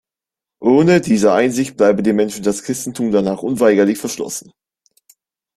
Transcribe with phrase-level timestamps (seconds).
[0.63, 4.51] Ohne diese Einsicht bleibe dem Menschen das Christentum danach unweigerlich verschlossen.